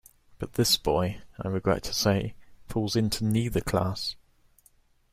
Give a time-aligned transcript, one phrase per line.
[0.39, 2.33] But this boy, I regret to say,
[2.67, 4.15] falls into neither class.